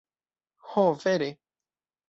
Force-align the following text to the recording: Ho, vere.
Ho, 0.71 0.87
vere. 1.05 1.31